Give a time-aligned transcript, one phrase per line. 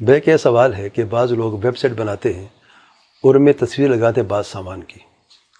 [0.00, 2.44] بے کے سوال ہے کہ بعض لوگ ویب سائٹ بناتے ہیں
[3.22, 5.00] اور ان میں تصویر لگاتے ہیں بعض سامان کی،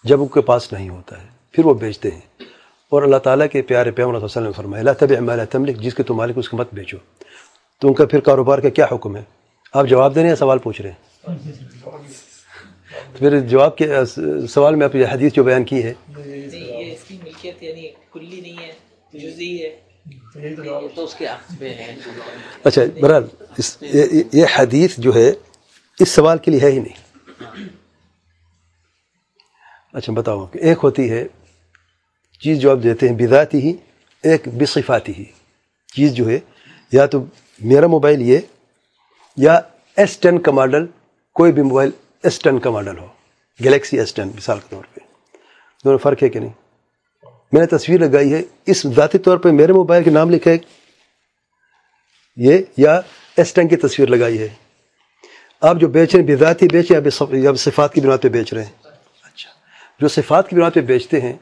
[0.04, 2.20] جب ان کے پاس نہیں ہوتا ہے، پھر وہ بیچتے ہیں۔
[2.90, 5.44] اور اللہ تعالیٰ کے پیارے پیغمبر صلی اللہ علیہ وسلم نے فرمایا، لا تبع ما
[5.44, 6.96] تملک، جس کے تم مالک اس کو مت بیچو۔
[7.80, 9.22] تو ان کا پھر کاروبار کا کیا حکم ہے؟
[9.72, 11.28] آپ جواب دے رہے ہیں سوال پوچھ رہے ہیں؟
[13.12, 13.88] تو پھر جواب کے،
[14.50, 15.94] سوال میں آپ یہ حدیث جو بیان کی ہے۔
[20.94, 21.94] تو اس کے ہے
[22.64, 23.24] اچھا برحال،
[23.58, 25.32] اس یہ یہ حدیث جو ہے،
[25.98, 27.00] اس سوال کے لیے ہے ہی نہیں۔
[29.92, 31.26] اچھا بتاؤ کہ ایک ہوتی ہے،
[32.40, 33.72] چیز جو آپ دیتے ہیں، بذاتی ہی،
[34.22, 35.24] ایک بصفاتی ہی۔
[35.94, 36.38] چیز جو ہے،
[36.92, 37.24] یا تو
[37.60, 38.38] میرا موبائل یہ،
[39.36, 39.60] یا
[39.96, 40.86] ایس ٹین کا ماڈل
[41.32, 41.90] کوئی بھی موبائل
[42.22, 43.06] ایس ٹین کا ماڈل ہو
[43.64, 45.00] گلیکسی ایس ٹین مثال کے طور پہ۔
[45.84, 46.61] دونوں فرق ہے کہ نہیں؟
[47.52, 50.56] میں نے تصویر لگائی ہے۔ اس ذاتی طور پہ میرے موبائل کے نام لکھا ہے۔
[52.36, 53.00] یہ یا
[53.36, 54.48] ایس ٹین کی تصویر لگائی ہے۔
[55.60, 56.92] آپ جو بیچ رہے ہیں بذاتی بیچ
[57.30, 58.72] یا صفات کی بنا پہ بیچ رہے ہیں۔
[59.22, 59.50] اچھا۔
[60.00, 61.32] جو صفات کی بنا پہ بیچتے ہیں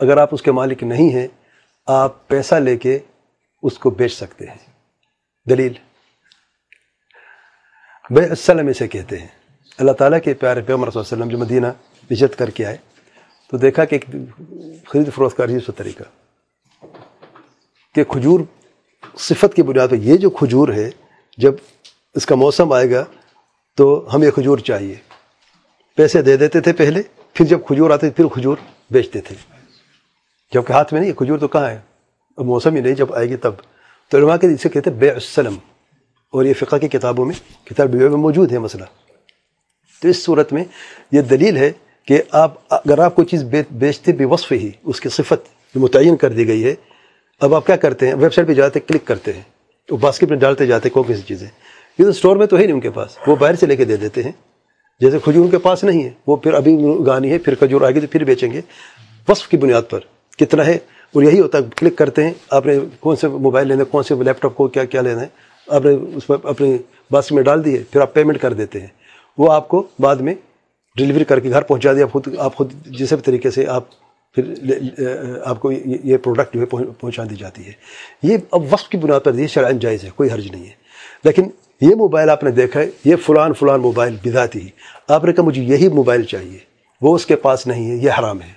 [0.00, 1.28] اگر آپ اس کے مالک نہیں ہیں
[1.86, 2.98] آپ پیسہ لے کے
[3.62, 4.70] اس کو بیچ سکتے ہیں۔
[5.48, 5.72] دلیل۔
[8.10, 9.28] بے السلم اسے کہتے ہیں۔
[9.78, 11.66] اللہ تعالیٰ کے پیارے پیغمبر صلی اللہ علیہ وسلم جو مدینہ
[12.10, 12.76] وزت کر کے آئے
[13.50, 14.04] تو دیکھا کہ ایک
[14.86, 16.02] خرید فروخت کا عجیب سا طریقہ۔
[17.94, 18.40] کہ کھجور
[19.18, 20.90] صفت کی بنیاد پر یہ جو کھجور ہے،
[21.38, 21.54] جب
[22.14, 23.04] اس کا موسم آئے گا
[23.76, 24.94] تو ہمیں کھجور چاہیے۔
[25.96, 28.56] پیسے دے دیتے تھے پہلے، پھر جب کھجور آتے پھر کھجور
[28.90, 29.36] بیچتے تھے۔
[30.54, 31.78] جبکہ ہاتھ میں نہیں، کھجور تو کہاں ہے؟
[32.36, 33.52] اب موسم ہی نہیں، جب آئے گی تب۔
[34.08, 35.54] تو علماء کے اسے کہتے ہیں بے السلم۔
[36.30, 38.84] اور یہ فقہ کی کتابوں میں کتاب میں موجود ہے مسئلہ۔
[40.02, 40.64] تو اس صورت میں
[41.12, 41.72] یہ دلیل ہے
[42.08, 46.16] کہ آپ اگر آپ کوئی چیز بیچتے بے وصف ہی اس کی صفت جو متعین
[46.16, 46.74] کر دی گئی ہے،
[47.40, 49.42] اب آپ کیا کرتے ہیں؟ ویب سائٹ پہ جاتے کلک کرتے ہیں،
[49.88, 51.46] وہ باسکٹ میں ڈالتے جاتے کون سی چیزیں۔
[51.98, 53.84] یہ تو اسٹور میں تو ہے نہیں ان کے پاس، وہ باہر سے لے کے
[53.84, 54.32] دے دیتے ہیں۔
[55.00, 57.94] جیسے کھجور ان کے پاس نہیں ہے، وہ پھر ابھی گانی ہے، پھر کھجور آئے
[57.94, 58.60] گی تو پھر بیچیں گے۔
[59.28, 60.00] وصف کی بنیاد پر
[60.38, 60.78] کتنا ہے،
[61.14, 64.02] اور یہی ہوتا ہے، کلک کرتے ہیں۔ آپ نے کون سے موبائل لینا ہے، کون
[64.02, 65.26] سے لیپ ٹاپ کو کیا کیا لینا ہے،
[65.68, 66.76] آپ نے اس میں اپنے
[67.10, 68.86] باسکٹ میں ڈال دیے، پھر آپ پیمنٹ کر دیتے ہیں۔
[69.38, 70.34] وہ آپ کو بعد میں
[70.96, 73.84] ڈلیوری کر کے گھر پہنچا دیا، خود، آپ خود جس بھی طریقے سے آپ
[74.34, 74.54] پھر
[75.44, 76.66] آپ کو یہ پروڈکٹ جو ہے
[77.00, 77.72] پہنچا دی جاتی ہے۔
[78.22, 80.70] یہ اب وقت کی بنیاد پر یہ شرائن جائز ہے، کوئی حرج نہیں ہے۔
[81.24, 81.42] لیکن
[81.80, 84.68] یہ موبائل آپ نے دیکھا ہے، یہ فلان فلان موبائل بذاتی ہی
[85.08, 86.58] آپ نے کہا مجھے یہی موبائل چاہیے،
[87.00, 88.52] وہ اس کے پاس نہیں ہے، یہ حرام ہے۔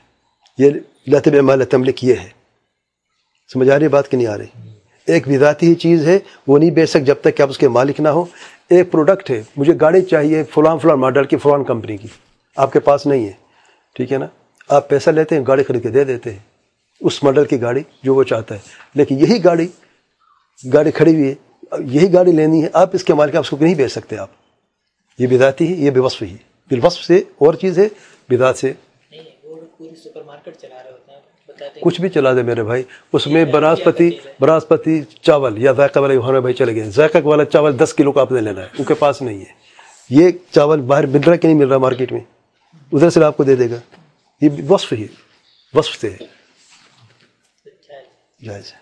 [0.58, 0.70] یہ
[1.08, 2.30] لطب مال تملک یہ ہے۔
[3.54, 4.71] سمجھ آ رہی بات کہ نہیں آ رہی؟
[5.08, 7.68] ایک بذاتی ہی چیز ہے، وہ نہیں بیچ سک جب تک کہ آپ اس کے
[7.68, 8.26] مالک نہ ہو
[8.70, 12.08] ایک پروڈکٹ ہے، مجھے گاڑی چاہیے فلان فلان ماڈل کی، فلان کمپنی کی۔
[12.56, 13.32] آپ کے پاس نہیں ہے،
[13.96, 14.28] ٹھیک ہے نا؟
[14.70, 16.40] آپ پیسہ لیتے ہیں، گاڑی خرید کے دے دیتے ہیں۔
[17.02, 18.60] اس ماڈل کی گاڑی جو وہ چاہتا ہے۔
[18.96, 19.68] لیکن یہی گاڑی
[20.74, 21.34] گاڑی کھڑی ہوئی ہے،
[21.80, 24.30] یہی گاڑی لینی ہے، آپ اس کے مالک آپ اس کو نہیں بیچ سکتے آپ۔
[25.18, 26.38] یہ بداتی ہے، یہ بے وصف ہی
[26.70, 27.88] بالوصف سے اور چیز ہے
[28.30, 28.74] بدات سے
[31.82, 32.84] کچھ بھی چلا دے میرے بھائی
[33.14, 37.80] اس میں بناسپتی بناسپتی چاول یا ذائقہ والے ہمارے بھائی چلے گئے۔ ذائقہ والا چاول
[37.80, 39.54] دس کلو کا آپ نے لینا ہے ان کے پاس نہیں ہے۔
[40.10, 42.22] یہ چاول باہر مل رہا کہ نہیں مل رہا مارکیٹ میں
[42.94, 43.80] ادھر سے آپ کو دے دے گا۔
[44.42, 45.08] یہ وصف ہی
[45.74, 46.18] وصف سے ہے۔
[48.46, 48.81] جائز ہے۔